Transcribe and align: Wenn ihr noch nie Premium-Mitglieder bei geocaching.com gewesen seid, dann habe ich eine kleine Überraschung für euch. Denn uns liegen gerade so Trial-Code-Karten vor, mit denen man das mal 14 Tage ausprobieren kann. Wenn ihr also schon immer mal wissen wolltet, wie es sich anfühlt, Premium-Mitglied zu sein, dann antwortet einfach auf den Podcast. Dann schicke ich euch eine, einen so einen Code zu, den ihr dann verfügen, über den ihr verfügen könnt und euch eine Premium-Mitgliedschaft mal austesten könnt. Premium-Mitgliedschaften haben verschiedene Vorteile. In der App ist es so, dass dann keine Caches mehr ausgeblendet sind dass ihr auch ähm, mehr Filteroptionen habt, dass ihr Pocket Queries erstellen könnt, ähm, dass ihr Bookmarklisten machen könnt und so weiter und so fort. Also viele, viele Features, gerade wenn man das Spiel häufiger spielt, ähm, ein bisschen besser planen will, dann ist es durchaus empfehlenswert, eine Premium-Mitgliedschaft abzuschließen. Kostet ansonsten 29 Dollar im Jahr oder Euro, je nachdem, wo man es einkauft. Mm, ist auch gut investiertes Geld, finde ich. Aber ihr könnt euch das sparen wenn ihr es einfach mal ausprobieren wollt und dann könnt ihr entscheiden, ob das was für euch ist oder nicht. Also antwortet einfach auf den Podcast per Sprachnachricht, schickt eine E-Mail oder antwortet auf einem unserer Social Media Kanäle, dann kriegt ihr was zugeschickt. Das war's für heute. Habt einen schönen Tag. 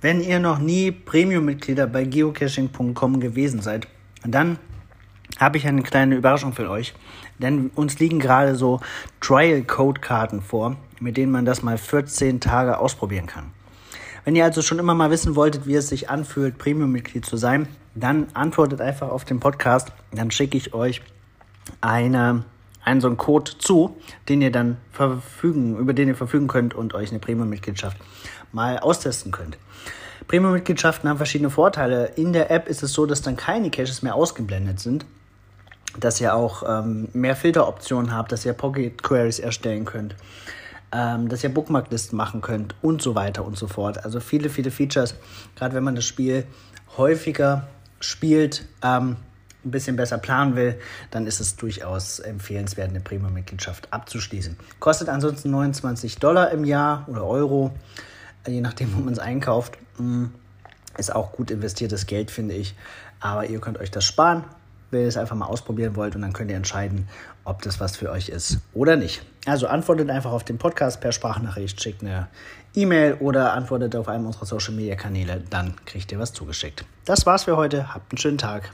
Wenn 0.00 0.20
ihr 0.20 0.38
noch 0.38 0.58
nie 0.58 0.92
Premium-Mitglieder 0.92 1.88
bei 1.88 2.04
geocaching.com 2.04 3.18
gewesen 3.18 3.60
seid, 3.60 3.88
dann 4.24 4.58
habe 5.38 5.56
ich 5.56 5.66
eine 5.66 5.82
kleine 5.82 6.14
Überraschung 6.14 6.52
für 6.52 6.70
euch. 6.70 6.94
Denn 7.38 7.70
uns 7.74 7.98
liegen 7.98 8.20
gerade 8.20 8.54
so 8.54 8.80
Trial-Code-Karten 9.20 10.40
vor, 10.40 10.76
mit 11.00 11.16
denen 11.16 11.32
man 11.32 11.44
das 11.44 11.62
mal 11.62 11.78
14 11.78 12.40
Tage 12.40 12.78
ausprobieren 12.78 13.26
kann. 13.26 13.50
Wenn 14.24 14.36
ihr 14.36 14.44
also 14.44 14.62
schon 14.62 14.78
immer 14.78 14.94
mal 14.94 15.10
wissen 15.10 15.36
wolltet, 15.36 15.66
wie 15.66 15.74
es 15.74 15.88
sich 15.88 16.10
anfühlt, 16.10 16.58
Premium-Mitglied 16.58 17.24
zu 17.24 17.36
sein, 17.36 17.66
dann 17.94 18.28
antwortet 18.34 18.80
einfach 18.80 19.08
auf 19.08 19.24
den 19.24 19.40
Podcast. 19.40 19.92
Dann 20.12 20.30
schicke 20.30 20.56
ich 20.56 20.74
euch 20.74 21.02
eine, 21.80 22.44
einen 22.88 23.00
so 23.00 23.08
einen 23.08 23.18
Code 23.18 23.52
zu, 23.58 23.96
den 24.28 24.40
ihr 24.40 24.50
dann 24.50 24.78
verfügen, 24.90 25.76
über 25.76 25.92
den 25.92 26.08
ihr 26.08 26.16
verfügen 26.16 26.48
könnt 26.48 26.74
und 26.74 26.94
euch 26.94 27.10
eine 27.10 27.18
Premium-Mitgliedschaft 27.18 27.98
mal 28.52 28.78
austesten 28.78 29.30
könnt. 29.30 29.58
Premium-Mitgliedschaften 30.26 31.08
haben 31.08 31.18
verschiedene 31.18 31.50
Vorteile. 31.50 32.06
In 32.16 32.32
der 32.32 32.50
App 32.50 32.68
ist 32.68 32.82
es 32.82 32.92
so, 32.92 33.06
dass 33.06 33.22
dann 33.22 33.36
keine 33.36 33.70
Caches 33.70 34.02
mehr 34.02 34.14
ausgeblendet 34.14 34.80
sind 34.80 35.04
dass 35.98 36.20
ihr 36.20 36.34
auch 36.34 36.62
ähm, 36.66 37.08
mehr 37.12 37.34
Filteroptionen 37.34 38.14
habt, 38.14 38.30
dass 38.30 38.44
ihr 38.44 38.52
Pocket 38.52 39.02
Queries 39.02 39.38
erstellen 39.38 39.84
könnt, 39.84 40.14
ähm, 40.92 41.28
dass 41.28 41.42
ihr 41.42 41.52
Bookmarklisten 41.52 42.16
machen 42.16 42.40
könnt 42.40 42.74
und 42.82 43.02
so 43.02 43.14
weiter 43.14 43.44
und 43.44 43.56
so 43.56 43.66
fort. 43.66 44.04
Also 44.04 44.20
viele, 44.20 44.48
viele 44.50 44.70
Features, 44.70 45.14
gerade 45.56 45.74
wenn 45.74 45.84
man 45.84 45.94
das 45.94 46.04
Spiel 46.04 46.44
häufiger 46.96 47.66
spielt, 48.00 48.66
ähm, 48.82 49.16
ein 49.68 49.70
bisschen 49.70 49.96
besser 49.96 50.18
planen 50.18 50.56
will, 50.56 50.78
dann 51.10 51.26
ist 51.26 51.40
es 51.40 51.56
durchaus 51.56 52.18
empfehlenswert, 52.18 52.90
eine 52.90 53.00
Premium-Mitgliedschaft 53.00 53.92
abzuschließen. 53.92 54.56
Kostet 54.80 55.08
ansonsten 55.08 55.50
29 55.50 56.18
Dollar 56.18 56.50
im 56.50 56.64
Jahr 56.64 57.04
oder 57.08 57.24
Euro, 57.24 57.72
je 58.46 58.60
nachdem, 58.60 58.94
wo 58.96 59.00
man 59.00 59.12
es 59.12 59.18
einkauft. 59.18 59.78
Mm, 59.98 60.26
ist 60.96 61.14
auch 61.14 61.32
gut 61.32 61.50
investiertes 61.50 62.06
Geld, 62.06 62.30
finde 62.30 62.54
ich. 62.54 62.74
Aber 63.20 63.46
ihr 63.46 63.60
könnt 63.60 63.78
euch 63.78 63.90
das 63.90 64.04
sparen 64.04 64.44
wenn 64.90 65.02
ihr 65.02 65.08
es 65.08 65.16
einfach 65.16 65.36
mal 65.36 65.46
ausprobieren 65.46 65.96
wollt 65.96 66.16
und 66.16 66.22
dann 66.22 66.32
könnt 66.32 66.50
ihr 66.50 66.56
entscheiden, 66.56 67.08
ob 67.44 67.62
das 67.62 67.80
was 67.80 67.96
für 67.96 68.10
euch 68.10 68.28
ist 68.28 68.58
oder 68.74 68.96
nicht. 68.96 69.22
Also 69.46 69.66
antwortet 69.66 70.10
einfach 70.10 70.32
auf 70.32 70.44
den 70.44 70.58
Podcast 70.58 71.00
per 71.00 71.12
Sprachnachricht, 71.12 71.80
schickt 71.82 72.02
eine 72.02 72.28
E-Mail 72.74 73.14
oder 73.14 73.52
antwortet 73.52 73.96
auf 73.96 74.08
einem 74.08 74.26
unserer 74.26 74.46
Social 74.46 74.74
Media 74.74 74.96
Kanäle, 74.96 75.42
dann 75.50 75.74
kriegt 75.84 76.12
ihr 76.12 76.18
was 76.18 76.32
zugeschickt. 76.32 76.84
Das 77.04 77.26
war's 77.26 77.44
für 77.44 77.56
heute. 77.56 77.94
Habt 77.94 78.12
einen 78.12 78.18
schönen 78.18 78.38
Tag. 78.38 78.70